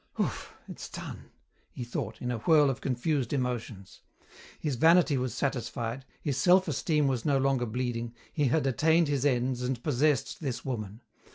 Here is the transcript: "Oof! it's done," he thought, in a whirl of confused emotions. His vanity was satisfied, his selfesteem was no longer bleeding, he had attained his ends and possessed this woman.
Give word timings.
"Oof! 0.19 0.55
it's 0.67 0.89
done," 0.89 1.29
he 1.69 1.83
thought, 1.83 2.19
in 2.23 2.31
a 2.31 2.39
whirl 2.39 2.71
of 2.71 2.81
confused 2.81 3.33
emotions. 3.33 4.01
His 4.59 4.75
vanity 4.75 5.15
was 5.15 5.31
satisfied, 5.31 6.05
his 6.23 6.37
selfesteem 6.37 7.05
was 7.05 7.23
no 7.23 7.37
longer 7.37 7.67
bleeding, 7.67 8.15
he 8.33 8.45
had 8.45 8.65
attained 8.65 9.09
his 9.09 9.27
ends 9.27 9.61
and 9.61 9.83
possessed 9.83 10.39
this 10.39 10.65
woman. 10.65 11.03